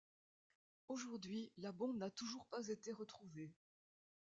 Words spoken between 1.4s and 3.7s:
la bombe n'a toujours pas été retrouvée.